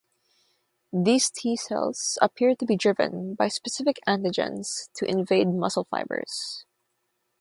[0.91, 6.65] These T cells appear to be driven by specific antigens to invade muscle fibers.